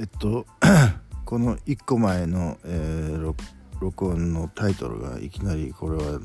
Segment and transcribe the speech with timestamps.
[0.00, 0.46] えっと
[1.26, 3.34] この1個前の、えー、
[3.80, 6.18] 録音のタイトルがいきなりこれは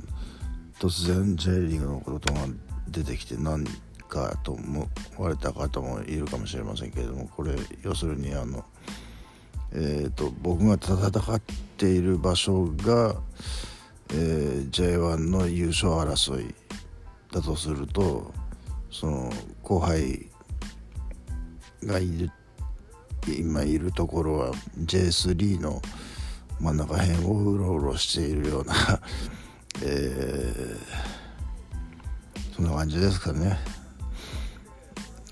[0.79, 2.39] 突然 J リーグのことが
[2.87, 3.65] 出てきて何
[4.07, 7.53] かと思われた方もいるかもしれませんけれどもこれ
[7.83, 8.63] 要するにあの
[9.73, 11.41] えーと、僕が戦っ
[11.75, 13.13] ている場所が、
[14.11, 16.55] えー、J1 の優勝争い
[17.29, 18.33] だとすると
[18.89, 19.33] その
[19.63, 20.29] 後輩
[21.83, 22.31] がいる
[23.33, 25.81] 今いるところは J3 の
[26.59, 28.73] 真ん中辺をうろうろしているような
[29.83, 33.57] えー、そんな感じですかね。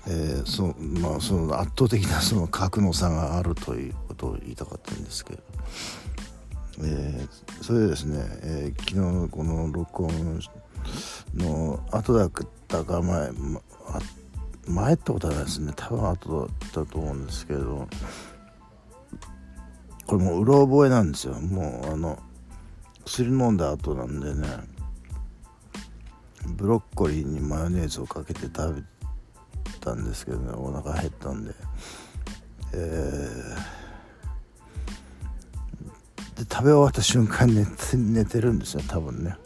[0.06, 5.42] えー、そまあ、その圧倒的なその格の差があるということを言いたかったんですけど、
[6.82, 10.40] えー、それでですね、えー、昨日のこの録音
[11.34, 12.30] の後だっ
[12.68, 14.00] たか前、まあ、
[14.66, 15.72] 前ってことはないですね。
[15.76, 17.88] 多分後だったと思うんですけど
[20.06, 21.34] これもううろ覚えなんですよ。
[21.34, 22.18] もうあの
[23.04, 24.46] 薬飲んだ後なんでね
[26.46, 28.82] ブロッコリーにマヨネーズをかけて食べ
[29.80, 31.54] たんですけどねお腹減ったんで。
[32.76, 39.36] えー、で食べ終わった瞬間寝て寝てるんですよ多分ね。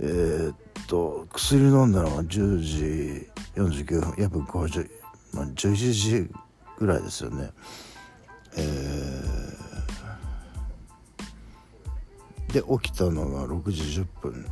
[0.00, 0.54] えー、
[0.90, 4.90] と薬飲んだのが10時49分約50、
[5.32, 6.30] まあ、11時
[6.78, 7.50] ぐらいですよね。
[8.56, 14.44] えー、で起きたのが6時10分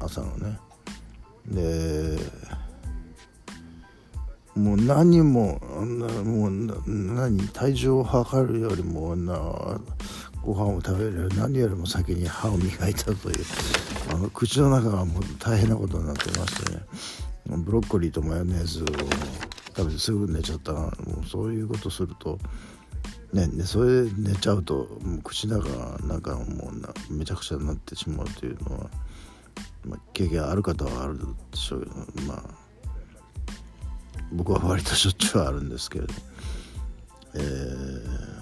[0.00, 0.58] 朝のね。
[1.46, 2.18] で
[4.54, 5.60] もう何も
[6.24, 6.50] もう
[6.86, 9.78] 何体重を測るよりもな
[10.46, 13.44] ご飯を食べる何よりも先に歯を磨いたという
[14.10, 16.82] あの口の中がもう大変なことになってましてね。
[17.48, 18.86] ブロッコリーとマヨネーズを
[19.76, 20.88] 食べてすぐ寝ちゃったも
[21.22, 22.38] うそういうことすると
[23.32, 28.90] ねねそれで寝ちゃうともう口の中がなんかもうなめちゃくちゃになってしまうというのは、
[29.84, 31.18] まあ、経験ある方はある
[31.50, 32.42] でしょうけどまあ
[34.32, 36.12] 僕は割としょっちゅうあるんですけれど
[37.34, 38.35] えー、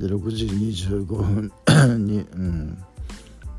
[0.00, 2.84] で6時25分に、うん、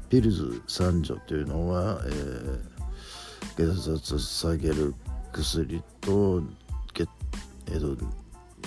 [0.10, 4.94] ピルズ三女というのは、えー、血圧下げる
[5.32, 6.44] 薬と
[7.68, 8.06] えっ、ー、と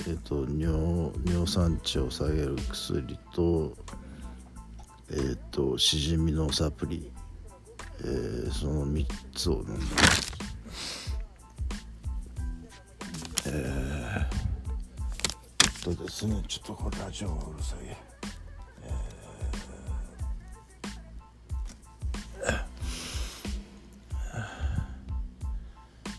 [0.06, 3.76] えっ、ー、と尿尿酸値を下げる薬と
[5.10, 7.10] えっ、ー、としじみのサプリ、
[8.00, 9.74] えー、その3つを飲んだ
[13.46, 13.87] えー、
[15.94, 17.78] とですねちょっとこれラジオがうるさい。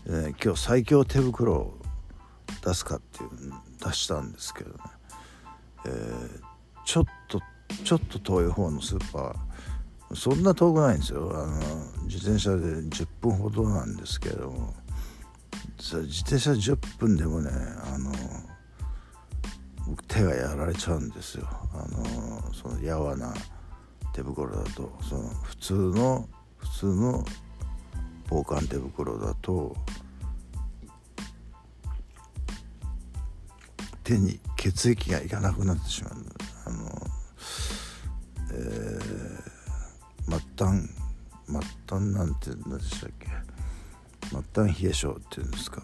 [0.06, 1.78] えー、今日最強手袋を
[2.64, 3.30] 出すかっていう
[3.78, 4.76] 出したんですけどね、
[5.86, 6.40] えー、
[6.84, 7.40] ちょっと
[7.84, 10.14] ちょっと遠い方のスーパー。
[10.16, 11.30] そんな遠くないんですよ。
[11.32, 14.74] あの自転車で10分ほどなんですけども。
[15.78, 17.50] 自転車10分でもね
[17.94, 18.12] あの
[20.08, 21.48] 手がやられちゃうんですよ。
[21.72, 23.32] あのそのやわな
[24.12, 26.28] 手袋だとその普通の
[26.58, 27.24] 普通の
[28.28, 29.76] 防寒手袋だと
[34.04, 36.14] 手に血液がいかなくなってしまう。
[36.66, 37.06] あの
[38.52, 40.88] えー、末端
[41.46, 43.28] 末端なんて何でしたっけ？
[44.28, 45.82] 末端冷え性っていうんですか、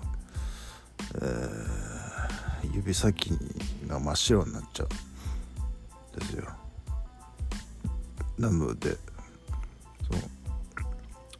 [1.15, 1.96] えー、
[2.72, 3.31] 指先
[3.87, 6.44] が真っ白になっちゃうんですよ。
[8.38, 8.99] なのでそ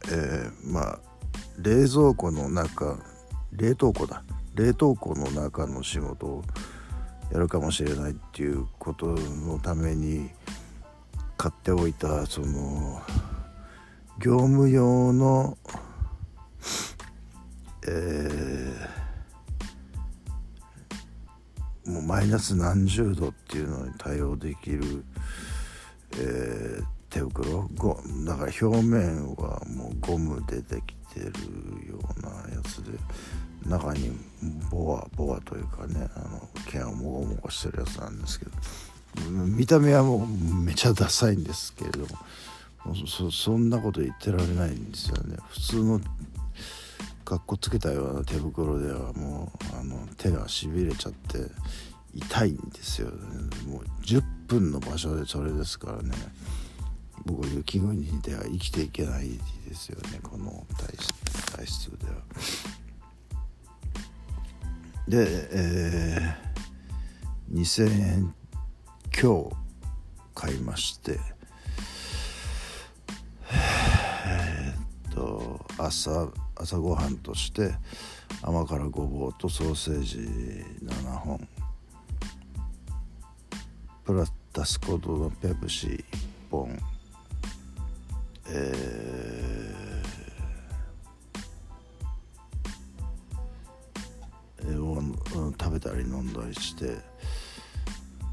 [0.09, 0.99] えー、まあ
[1.59, 2.97] 冷蔵庫の中
[3.51, 4.23] 冷凍庫だ。
[4.55, 6.43] 冷凍庫の中の仕事を
[7.31, 10.31] やるかもしれないっていうことのために
[11.37, 13.01] 買っておいたその
[14.19, 15.57] 業務用の
[17.89, 18.75] えー、
[21.87, 25.05] もうマイナス何十度っていうのに対応できる、
[26.13, 27.69] えー、手袋？
[28.25, 31.29] だから表面はもうゴムでできてる
[31.89, 32.91] ようなやつで
[33.65, 34.11] 中に
[34.69, 38.51] ボアボアというかねあの毛をもごもごしてるやつなんですけど
[39.31, 42.07] 見た目はもうめちゃダサいんですけれども
[43.07, 45.37] そそんなこと言ってられないんですよね。
[45.49, 46.01] 普通の
[47.27, 51.39] かっこつけたような手袋ではもうあの手がしびれちゃって
[52.13, 53.15] 痛いんですよ、ね、
[53.67, 56.13] もう10分の場所でそれですからね。
[57.25, 59.37] 僕は雪国では生きていけない
[59.67, 60.21] ですよね。
[60.23, 60.65] この
[61.53, 62.13] 体質では。
[65.09, 68.35] で、えー、2000円
[69.21, 69.55] 今日
[70.33, 71.19] 買いまして。
[74.25, 77.75] えー、っと朝朝ごはんとして
[78.41, 80.17] 甘辛ごぼうとソーセージ
[80.83, 81.47] 7本。
[84.03, 86.03] プラスコードのペプシ1
[86.49, 86.79] 本。
[88.49, 95.01] えー、を
[95.59, 96.97] 食べたり飲んだりして。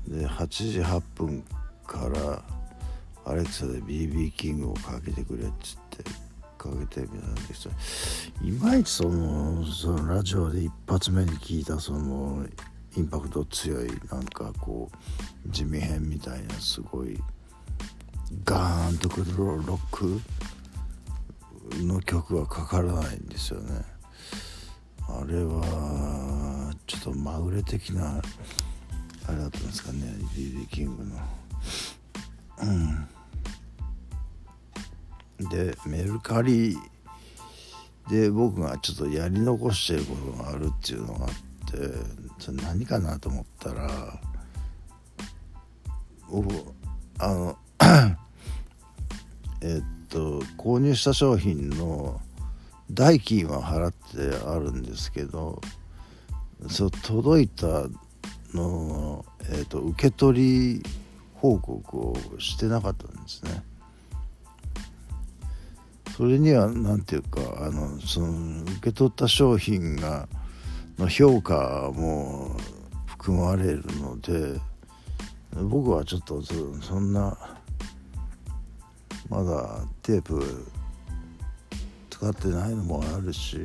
[0.09, 1.45] で8時8分
[1.87, 2.43] から
[3.25, 6.34] アレクサで BB キングをかけてくれっつって。
[6.71, 7.69] かけてみたんです
[8.43, 12.47] いまいちそのそのラジオで一発目に聞いたその
[12.97, 14.91] インパクト強いなんかこ
[15.47, 17.19] う地味編みたいなすごい
[18.45, 20.21] ガーンとくるロック
[21.83, 23.83] の曲はかからないんですよね。
[25.07, 28.23] あれはちょっとまぐれ的な
[29.27, 30.01] あれだったんですかね
[30.35, 31.17] BB キングの。
[32.63, 33.09] うん。
[35.49, 36.77] でメルカリ
[38.09, 41.79] で僕がちょっとやり残してることがあるっていうのがあって
[42.39, 44.21] それ何かなと思ったら
[46.31, 46.55] 僕
[47.19, 47.59] あの
[49.63, 52.21] えっと購入した商品の
[52.91, 55.61] 代金は払ってあるんですけど
[56.69, 57.89] そう届いた
[58.55, 60.83] の、えーと、受け取り
[61.35, 63.63] 報告をしてなかったんですね。
[66.17, 70.29] それには何ていうかあのその受け取った商品が
[70.97, 72.57] の評価も
[73.07, 74.61] 含まれるので
[75.65, 76.41] 僕はちょっと
[76.81, 77.37] そんな
[79.29, 80.71] まだテープ
[82.11, 83.59] 使ってないのもあるし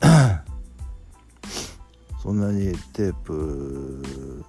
[2.22, 4.42] そんなにテープ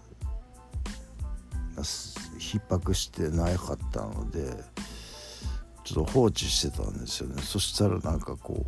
[1.75, 4.74] が逼迫してなかったので
[5.85, 7.41] ちょっと放置してたんですよね。
[7.43, 8.65] そしたらなんかこ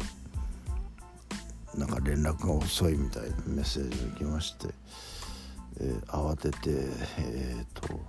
[1.76, 4.68] うなんか連絡が遅いみたいなメッセージが来まして、
[5.82, 6.70] えー、慌てて
[7.18, 8.00] えっ、と、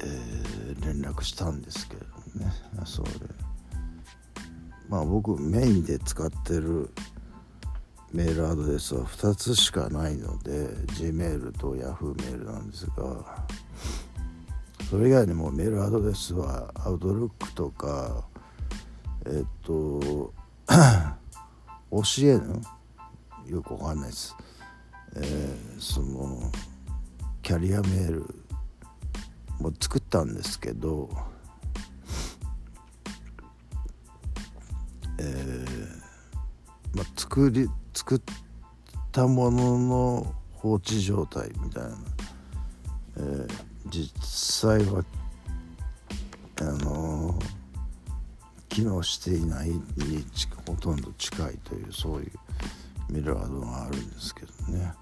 [0.00, 2.02] えー、連絡したんですけど
[2.44, 2.52] ね。
[2.84, 3.10] それ。
[4.88, 6.90] まあ僕メインで使ってる
[8.12, 13.44] メールアドレスは2つしかないので Gmail と Yahoo メールなんですが
[14.88, 18.24] それ以外にもメールアドレスは Outlook とか
[19.26, 20.32] えっと
[21.90, 22.62] 教えぬ
[23.46, 24.34] よくわかんないです、
[25.16, 26.50] えー、その
[27.42, 28.26] キャリアメール
[29.60, 31.10] も作ったんですけど
[35.20, 38.20] えー、まあ、作り作っ
[39.10, 41.90] たものの放置状態みたいな、
[43.16, 45.04] えー、実際は
[46.60, 47.38] あの、
[48.68, 49.82] 機能していないに
[50.66, 52.32] ほとんど近いというそういう
[53.10, 54.92] ミラードがあるんですけどね。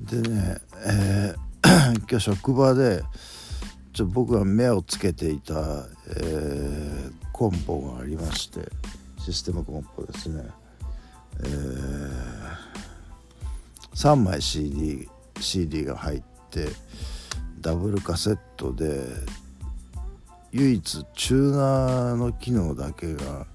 [0.00, 3.02] でね、えー、今日職場で
[3.94, 8.60] ちょ僕が目をつけていた、えー、コンポがありまして
[9.18, 10.44] システムコンポですね、
[11.40, 12.03] えー、
[13.94, 15.08] 3枚 CD,
[15.40, 16.68] CD が入って
[17.60, 19.04] ダブルカセットで
[20.52, 23.46] 唯一チューナーの機能だけが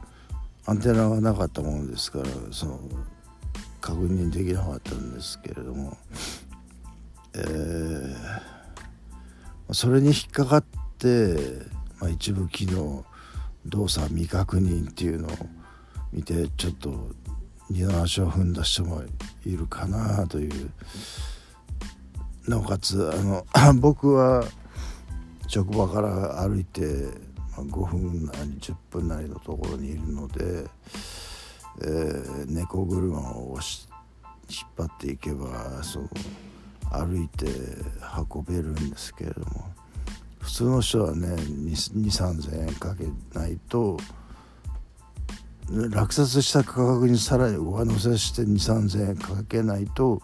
[0.66, 2.80] アンテナがなかったものですからその
[3.82, 5.98] 確認できなかったんですけれども、
[7.36, 10.64] えー、それに引っかかっ
[10.98, 11.36] て、
[12.00, 13.06] まあ、一部機能
[13.66, 15.32] 動作未確認っていうのを
[16.12, 17.12] 見てちょっと
[17.70, 19.04] 二の足を踏んだ人も
[19.46, 20.72] いるかなという
[22.48, 23.46] なおかつあの
[23.80, 24.44] 僕は
[25.48, 26.82] 職場から歩いて
[27.56, 30.66] 5分なり10分なりのところにいるので、
[31.82, 33.88] えー、猫車を押し
[34.50, 36.10] 引っ張っていけばその
[36.92, 37.46] 歩いて
[38.34, 39.70] 運べるんですけれども
[40.40, 43.06] 普通の人はね23000円かけ
[43.38, 43.98] ないと
[45.72, 50.22] 落札した価格にさらに上乗せして23000円かけないと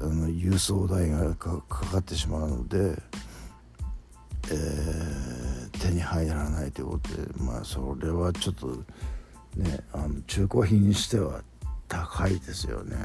[0.00, 2.96] あの郵送代がかかってしまうので、
[4.50, 8.68] えー、手に入らないということでまあそれはちょっと
[9.56, 11.42] ねあの中古品にしては
[11.88, 12.96] 高いですよね。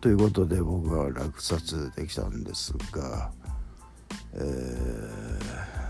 [0.00, 3.30] ということで僕は落札できたんですが。
[4.34, 5.81] え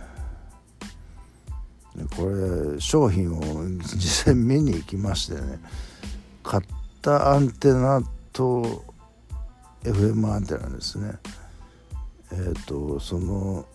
[2.16, 2.26] こ
[2.74, 3.40] れ商品を
[3.80, 5.58] 実際見に行きましてね
[6.42, 6.62] 買っ
[7.02, 8.84] たアンテナと
[9.84, 11.12] FM アンテナですね
[12.32, 13.66] えっ、ー、とその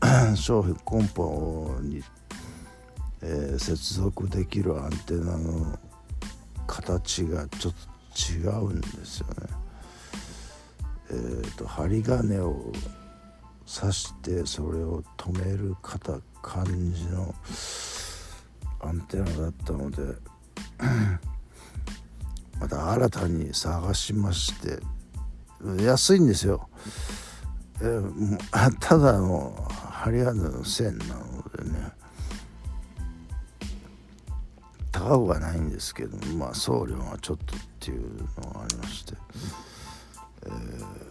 [0.36, 2.02] 商品コンポに、
[3.22, 5.78] えー、接続できるアンテナの
[6.66, 9.34] 形がちょっと違うんですよね。
[11.10, 12.72] えーと、針金を
[13.66, 17.34] 刺してそれを止める方感じの
[18.80, 20.02] アンテナだったので
[22.60, 24.80] また新たに探しまして
[25.82, 26.68] 安いんですよ。
[27.80, 28.38] えー、
[28.80, 31.92] ただの針金の線なのでね
[34.92, 39.14] 高くはないんですけどまあ送料がちょっとっていうのがありまして、
[40.46, 41.05] えー、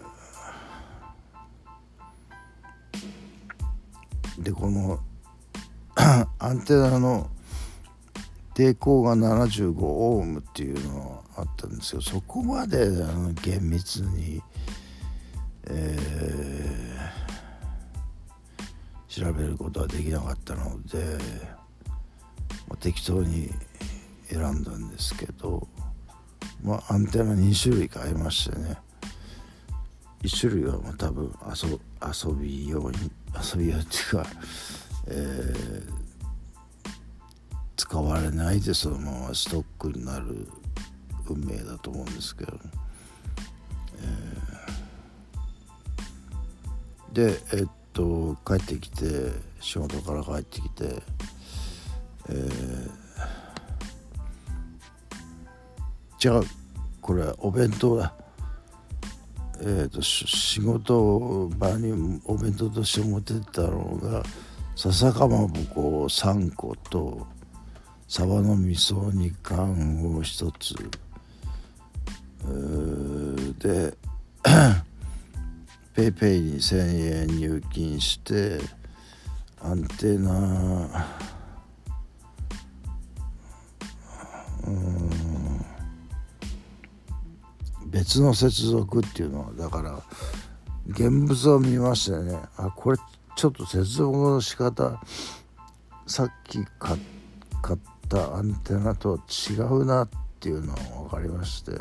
[4.45, 4.99] でこの
[6.37, 7.31] アンテナの
[8.53, 14.41] 抵抗が75オームっていうのがあったんですけどそこまであの厳密に、
[15.65, 21.17] えー、調べることはできなかったので、
[22.67, 23.49] まあ、適当に
[24.27, 25.67] 選んだんですけど、
[26.63, 28.77] まあ、アンテナ2種類買いましてね。
[30.23, 31.79] 1種類はまあ多分遊
[32.29, 33.11] 遊び用に
[33.53, 34.25] 遊び用っていうか、
[35.07, 35.91] えー、
[37.77, 40.47] 使われないでそのままストックになる
[41.27, 42.53] 運命だと思うんですけど、
[43.99, 51.01] えー、でえっと帰ってきて仕事から帰ってきて
[52.29, 53.05] えー
[56.25, 56.43] 違う。
[57.01, 58.15] これお弁当だ。
[59.61, 64.23] えーと、仕事場にお弁当として持ってったのが
[64.75, 67.25] 笹かまぼこ3個と
[68.07, 69.71] サバの味噌煮缶
[70.05, 70.75] を1つ。
[73.59, 73.97] で
[75.95, 78.59] ペイペイに1,000円入金して
[79.61, 81.14] アンテナ
[88.05, 89.99] 別の接続っていうのはだから
[90.87, 92.37] 現物を見ましてね。
[92.55, 92.97] あこれ
[93.35, 95.01] ちょっと接続の仕方
[96.05, 96.99] さっき買っ
[98.07, 99.19] たアンテナと
[99.49, 100.09] 違うなっ
[100.39, 101.71] ていうのが分かりまして、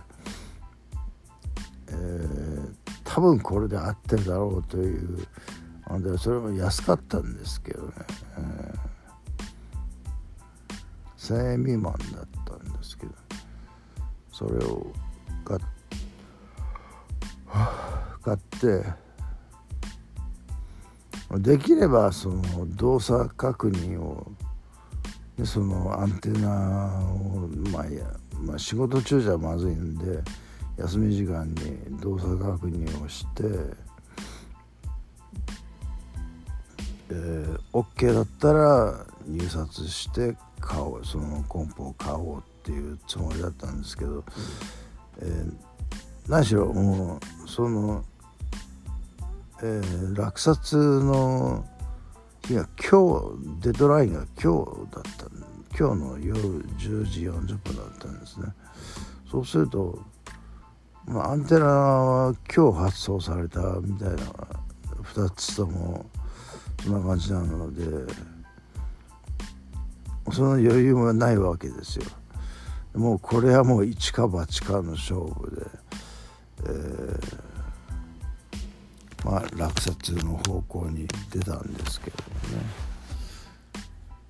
[1.89, 5.27] えー、多分これで合ってるだろうという
[5.85, 7.93] あでそれも安かったんですけどね、
[8.39, 13.13] えー、1000円未満だったんですけど
[14.33, 14.87] それを
[15.45, 15.74] 買って
[18.25, 18.85] 買って
[21.39, 22.43] できればその
[22.77, 24.27] 動作確認を
[25.37, 26.49] でそのアンテナ
[27.11, 28.05] を、まあ、や
[28.41, 30.23] まあ仕事中じゃまずいんで
[30.79, 33.43] 休み時間に動作確認をして、
[37.11, 44.25] えー、OK だったら入札して買おうそのコンポを買おうっていうつもりだったんですけど、
[45.21, 45.53] えー、
[46.29, 48.05] 何しろもうその
[49.67, 51.65] えー、落札の
[52.47, 55.25] 日が今日デッドラインが今日だった
[55.75, 56.39] 今日の夜
[56.77, 58.49] 10時40分だったんですね。
[59.31, 59.99] そうすると、
[61.07, 64.17] まあ、アンテナは今日発送されたみたいな
[65.03, 66.05] 2つとも
[66.83, 67.83] そんな感じなので
[70.31, 72.05] その余裕はないわけですよ。
[72.93, 75.63] もうこれはもう一か八かの勝負で、
[76.65, 77.54] えー
[79.25, 82.17] まあ、落札の方向に出たんですけど
[82.53, 82.65] もね、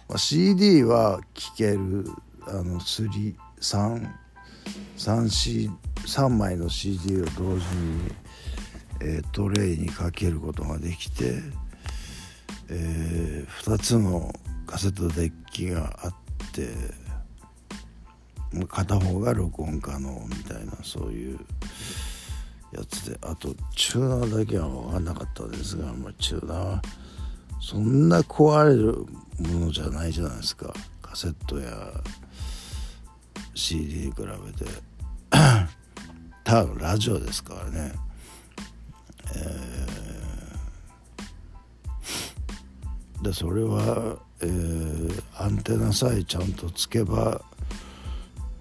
[0.08, 2.06] まあ、CD は聴ける
[2.46, 4.08] あの3 3
[4.96, 5.70] 3,
[6.06, 8.12] 3枚の CD を同時に、
[9.00, 11.42] えー、トレイにかけることができて、
[12.70, 14.32] えー、2つの
[14.66, 16.14] カセットデッキがあっ
[16.52, 16.68] て
[18.68, 21.40] 片方が録音可能みたいなそういう
[22.74, 26.82] やつであとチューナーだけは分かんなかったですが、まあ、チューナーは
[27.60, 29.06] そんな壊れる
[29.38, 30.72] ものじゃないじゃないですか。
[31.00, 31.72] カセットや
[33.54, 34.70] CD に比べて。
[36.44, 37.92] ただラジオですからね。
[39.34, 47.40] えー、でそれは、えー、アンテナさえちゃんとつけば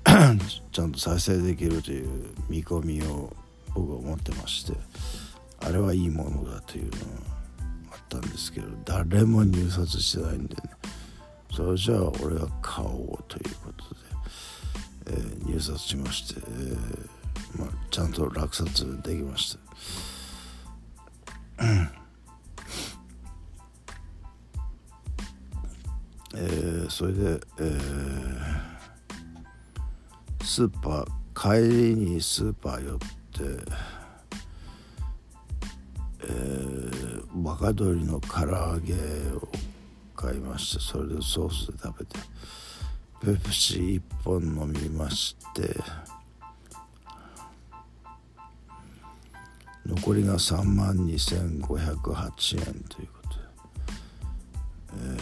[0.72, 2.08] ちゃんと再生できるという
[2.50, 3.34] 見込みを
[3.74, 4.74] 僕は思ってまして
[5.60, 6.98] あれはいいものだというのが
[7.92, 10.62] あったんですけど誰も入札してないんでね
[11.51, 17.24] それじゃあ俺が買おうということで、えー、入札しまして、えー
[17.58, 19.60] まあ、ちゃんと落札できました。
[26.36, 33.23] えー、それで、えー、スーパー帰りにスーパー寄って
[36.24, 38.94] えー、若鶏の唐揚げ
[39.36, 39.50] を
[40.16, 42.18] 買いましてそれでソースで食べて
[43.22, 45.75] ペプシ1本飲みまして
[49.86, 53.46] 残りが3万2508円ということで、
[54.94, 55.18] え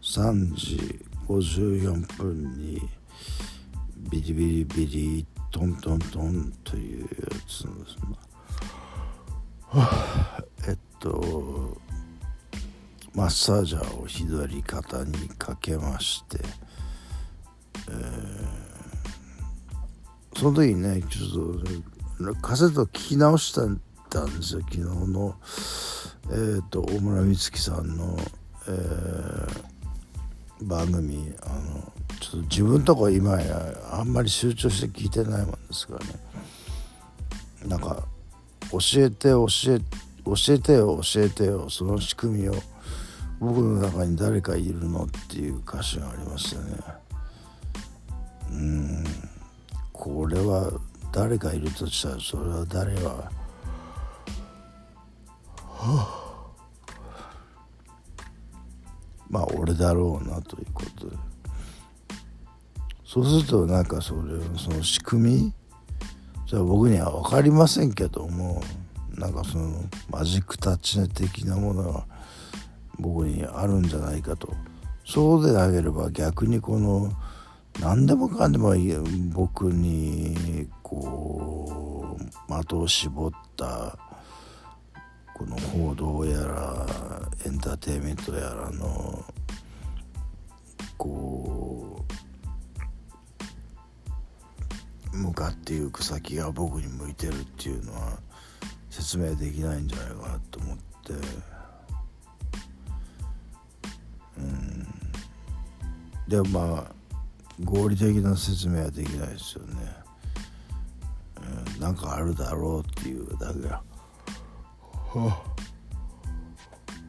[0.00, 2.80] ー、3時54分に
[4.12, 7.08] ビリビリビリトントントンというや
[7.48, 7.64] つ
[10.68, 11.78] えっと
[13.14, 16.38] マッサージャーを左肩にかけまして、
[17.88, 23.80] えー、その時にねちょっとカセット聞き直したんで
[24.42, 25.34] すよ昨日の。
[26.30, 28.18] えっ、ー、と大村美月さんの、
[28.68, 36.12] えー、番組あのちょっと自分とこ今やあんまり集中して聞いてないもんですからね。
[37.66, 38.06] なんか
[38.70, 39.80] 教えて教え
[40.24, 42.54] 教えてよ教えてよその仕組みを
[43.40, 46.78] 僕の中に誰かいるのっていう歌詞がありましたね。
[48.52, 49.04] うん。
[49.92, 50.70] これは
[51.10, 53.32] 誰かいるとしたらそれは誰は、
[55.56, 56.42] はあ、
[59.28, 61.31] まあ俺だろうなということで。
[63.12, 64.20] そうするとなんかそれ
[64.56, 65.52] その仕組み
[66.46, 68.62] じゃあ僕には分かりませんけども
[69.10, 72.06] なんかそのマジックタッチ的なものが
[72.98, 74.54] 僕にあるんじゃないかと。
[75.04, 77.12] そうでなければ逆にこの
[77.80, 78.74] 何でもかんでも
[79.34, 83.98] 僕にこう的を絞った
[85.34, 86.86] この報道やら
[87.44, 89.22] エンターテインメントやらの
[90.96, 91.81] こう
[95.12, 98.18] 向かっていく先が僕に向いてるっていうのは
[98.90, 101.12] 説明できないんじゃないかなと思って。
[104.38, 104.86] うん。
[106.28, 106.92] でもまあ
[107.62, 109.74] 合理的な説明はできないですよね、
[111.74, 113.68] うん、なんかあるだろうっていうだけ。
[113.68, 113.82] は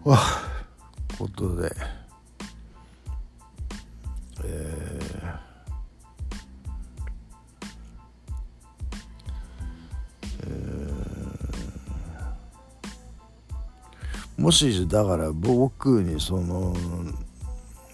[0.03, 0.53] はあ。
[1.17, 1.69] ことで
[14.43, 16.75] もしだから僕にその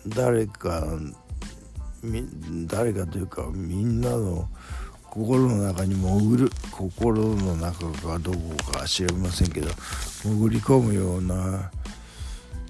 [0.08, 0.84] 誰か
[2.66, 4.50] 誰かというかみんなの
[5.04, 8.40] 心の中に潜る心の中かどこ
[8.72, 9.68] か知りませんけど
[10.24, 11.70] 潜り込むような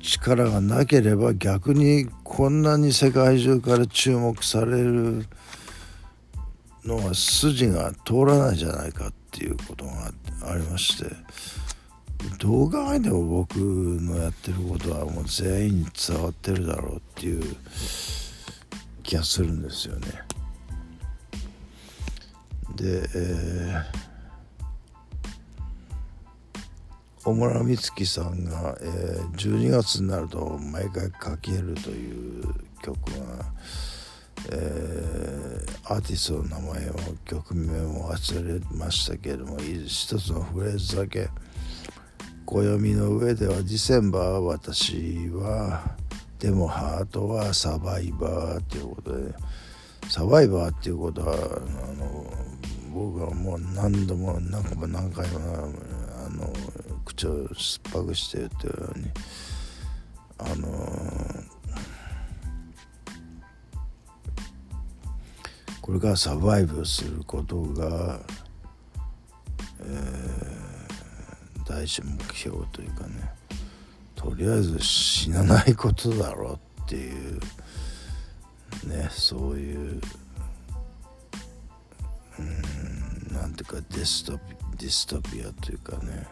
[0.02, 5.26] 力がなければ逆にこんなに世界中から注目される
[6.84, 10.12] のは筋が通らないじゃないかっていうことが
[10.52, 11.16] ありまして
[12.38, 17.56] どう考えても僕のやってることはもう全員に伝わってるだろうっていう
[19.04, 20.08] 気がするんですよね。
[22.76, 23.84] で、えー、
[27.24, 32.44] 小村美月さんが、えー、12月になると毎回かけるという
[32.82, 33.46] 曲が、
[34.52, 41.30] えー、アーティストの名前を曲名も忘れましたけれども一つのフレーズだけ
[42.50, 45.96] 「暦の上ではディセンバー私は
[46.40, 49.34] でもハートはサバイバーっていうことで
[50.10, 51.38] サバイバーっていうことはあ
[51.94, 52.26] の
[52.92, 55.40] 僕はもう何度も何回も何回も
[56.26, 56.52] あの
[57.06, 59.06] 口を酸っぱくして言ってるように
[60.40, 60.68] あの
[65.82, 68.20] これからサバイブすることが、
[69.82, 70.69] えー
[71.80, 73.32] 大事目標というかね
[74.14, 77.40] とりあえず死なないことだろうっていう
[78.86, 80.02] ねそういう
[82.38, 82.42] う
[83.32, 84.40] んなんていうかディストピ
[84.78, 86.28] ディストピアというかね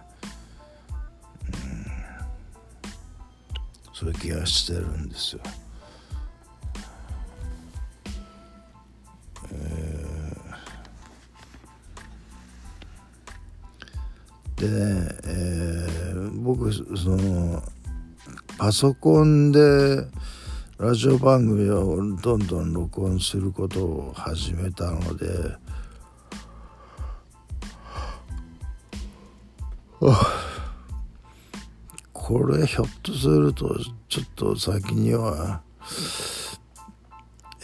[1.45, 1.85] うん
[3.93, 5.41] そういう気がしてるんですよ。
[14.57, 17.61] でね、えー、僕その
[18.57, 19.59] パソコンで
[20.79, 25.27] ラジオ番組をどんどん録音することを始めたので
[32.11, 33.75] これひょっとすると
[34.09, 35.61] ちょっと先には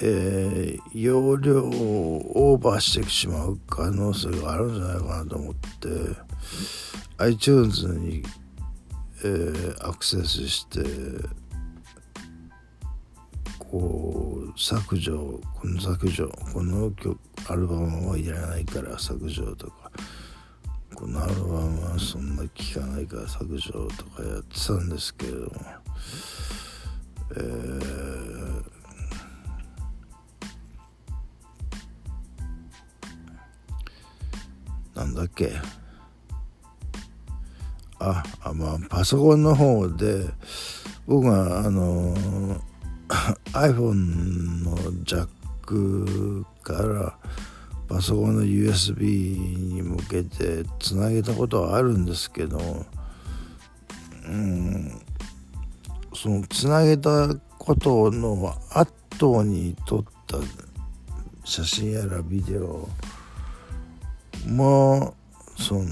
[0.01, 5.59] えー、容量をオーバーしてしまう可能性があるんじゃないかなと思って
[7.17, 8.23] iTunes に、
[9.23, 10.81] えー、アクセスして
[13.59, 19.91] こう削除この削除この曲アルバムはいらないから削除とか
[20.95, 25.51] このアルバムはそんな聴かないから削除とかやってたんですけれども
[27.35, 28.42] えー
[34.95, 35.51] なんだっけ？
[37.99, 40.25] ああまあパソコンの方で
[41.07, 42.13] 僕があの
[43.53, 45.27] iPhone のジャッ
[45.65, 47.17] クから
[47.87, 52.85] パソコンの USB に向けてつなげたことはあるんですけど
[54.25, 55.01] うん
[56.13, 60.37] そのつなげたことの後に撮った
[61.45, 62.89] 写真やらビデオ
[64.47, 65.15] も
[65.57, 65.91] その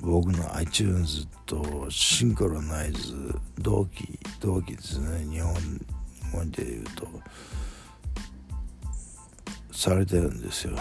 [0.00, 3.14] 僕の iTunes とシンクロナイズ
[3.58, 5.24] 同期同期ですね。
[5.30, 5.54] 日本
[6.32, 7.06] 語で言うと
[9.70, 10.76] されてるんですよ。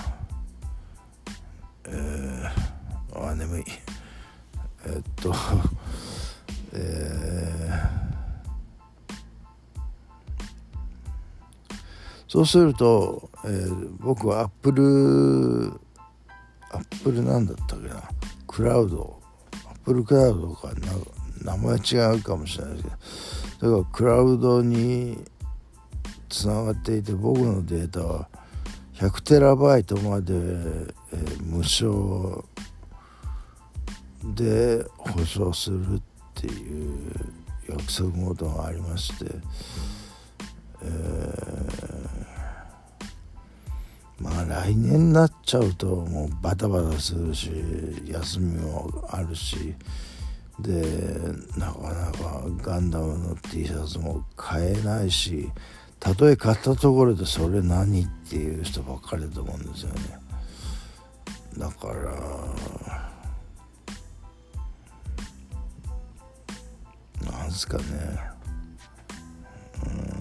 [1.88, 3.64] えー、あ眠い。
[4.86, 5.34] え、っと
[6.74, 8.11] えー、
[12.32, 15.74] そうすると、えー、僕はアップル
[16.72, 18.02] アップルなんだったっけな？
[18.48, 19.20] クラウド。
[19.68, 20.70] アップルクラウドか
[21.44, 21.54] な？
[21.58, 23.80] 名前違うかもしれないですけど。
[23.80, 25.18] だからクラウドに
[26.30, 28.30] つながっていて僕のデータは
[28.94, 32.46] 100テラバイトまで、えー、無償
[34.24, 36.02] で保証するっ
[36.34, 37.12] ていう
[37.68, 39.26] 約束事がありまして、
[44.20, 47.52] まあ来年になっちゃうともうバタバタするし
[48.06, 49.76] 休みもあるし
[50.60, 50.84] で
[51.58, 55.50] なかなかガンダムの T シャツも買えないし
[56.00, 60.20] たとえ買ったところでそれ何っていう人ばっかりだと思うんですよね。
[61.58, 62.12] だから
[67.32, 67.84] なんすかね。
[69.86, 70.21] うん。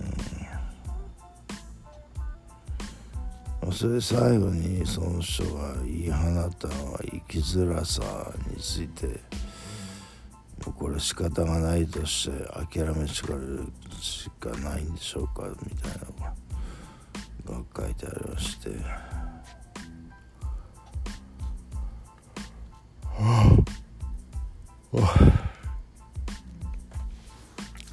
[3.73, 8.03] それ最後にその人が言い放ったのは生きづらさ
[8.49, 9.21] について
[10.77, 12.37] これ仕方がないとして
[12.77, 13.65] 諦めしかる
[14.01, 15.93] しかないんでしょうかみたい
[17.47, 18.71] なのが書いてありまして。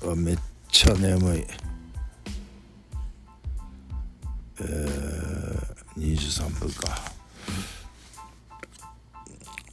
[0.10, 0.38] あめっ
[0.70, 1.46] ちゃ眠い
[4.60, 4.97] えー、
[5.98, 6.98] 23分か。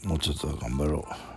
[0.05, 1.35] もうちょっと頑張ろう。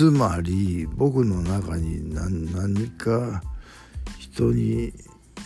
[0.00, 3.42] つまり僕の中に何何か
[4.18, 4.94] 人に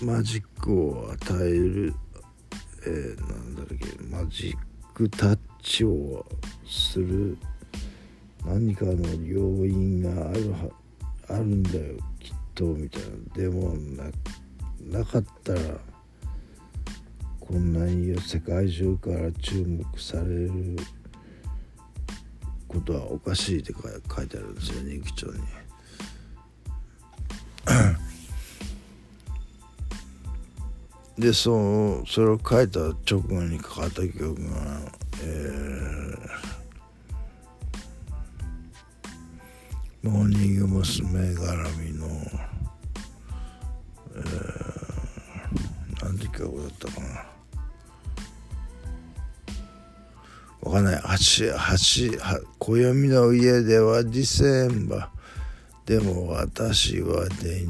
[0.00, 1.94] マジックを与える、
[2.86, 6.24] えー、なんだっけマジックタッチを
[6.64, 7.36] する
[8.44, 10.58] 何かの要因があるは
[11.28, 13.74] あるんだよきっとみたいなでも
[14.90, 15.60] ななかったら
[17.40, 20.76] こんなに世界中から注目される
[22.68, 25.34] ことはおかしいって書いてあるんですよ人気帳に。
[31.22, 36.53] でそうそれを書いた直後にかかった曲が、えー、
[40.04, 41.34] モーニング娘。
[41.34, 42.06] 絡みの、
[44.14, 47.06] えー、何て曲だったかな。
[50.60, 51.02] わかんない。
[51.02, 51.56] 橋橋
[52.58, 55.10] 暦の家ではディセンバ
[55.86, 57.66] でも私はで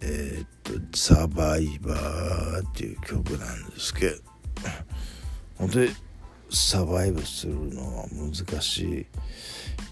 [0.00, 0.48] えー、っ
[0.90, 4.22] とサバイバーっていう曲なんですけど。
[5.56, 5.90] 本当に
[6.50, 9.06] サバイブするのは難しい。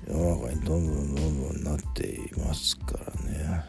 [0.06, 3.64] 世の中にどんどんどんどんなっていますからね。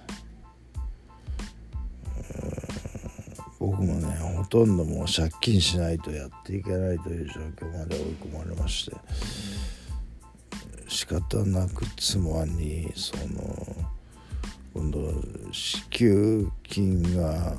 [3.59, 8.95] 僕もねほとんどもう借金しないとやっていけないという状況まで追い込まれまして。
[10.87, 13.87] 仕方なく妻にその
[14.73, 14.99] 今度
[15.51, 17.53] 支給金が、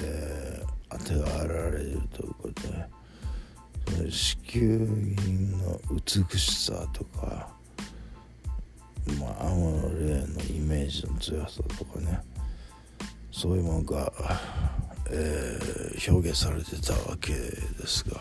[0.00, 4.88] えー、当てがられるということで支給
[5.24, 7.57] 金の美しさとか
[9.14, 12.20] まあ青の霊のイメージの強さとかね。
[13.40, 14.12] そういうものが、
[15.12, 18.20] えー、表現されてたわけですが、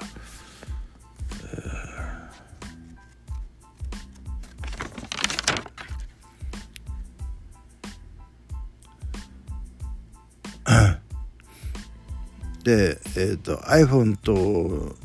[10.66, 14.96] えー、 で、えーと、iPhone と、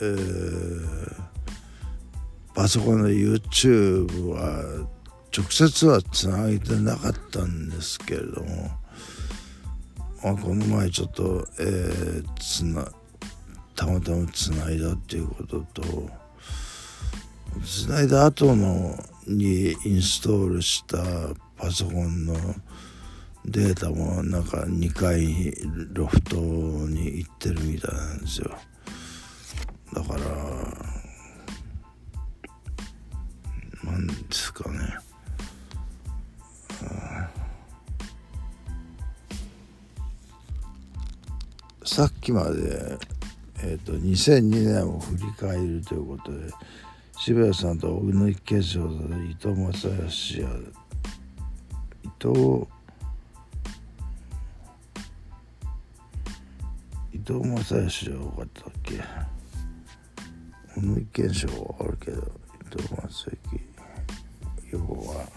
[0.00, 1.22] えー、
[2.54, 4.88] パソコンの YouTube は
[5.38, 8.70] 直接はつなげてなかったんですけれども、
[10.24, 12.90] まあ、この前ちょっと、えー、つな
[13.76, 16.10] たまたまつないだっていうことと
[17.64, 18.98] つないだ後の
[19.28, 20.98] にインストールした
[21.56, 22.34] パソコンの
[23.44, 25.54] データもなんか2階
[25.92, 28.50] ロフトに行ってるみたいなんですよ。
[29.94, 30.20] だから
[33.92, 35.07] なんですかね。
[41.98, 42.96] さっきまで、
[43.60, 46.52] えーと、2002年を振り返るということで
[47.18, 50.48] 渋谷さんと小野池翔と伊藤正義や
[52.04, 52.68] 伊藤
[57.12, 59.00] 伊藤正義じゃ多かったっけ？
[60.76, 63.60] 小野池翔はあるけど伊藤正義
[64.70, 65.28] 要は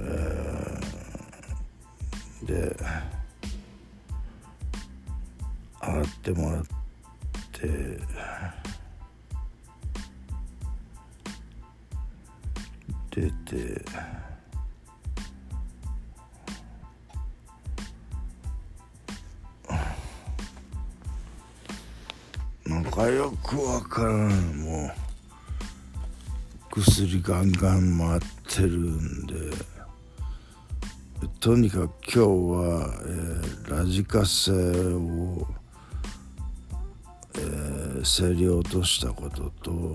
[0.00, 3.19] えー、で
[6.00, 6.64] 洗ってもらっ
[7.52, 7.68] て。
[13.10, 13.84] 出て。
[22.66, 24.60] なんかよくわからん。
[24.62, 29.34] もう薬ガンガン回ってるんで。
[31.40, 35.59] とにかく今日は、えー、ラジカセを、
[38.02, 39.94] 競り落としたことと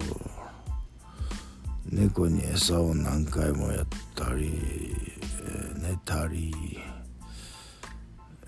[1.89, 4.51] 猫に餌を何回もやったり、
[5.21, 6.53] えー、寝たり、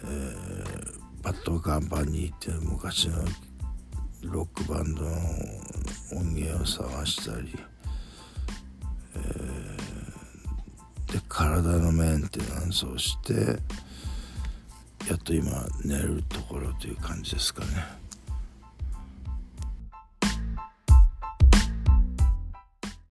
[0.03, 3.23] えー、バッドカンパニーっていう昔の
[4.23, 5.09] ロックバンドの
[6.15, 7.53] 音源を探したり。
[11.11, 13.33] で体のメンテナンスをして
[15.09, 18.06] やっと今寝るところという感じですかね。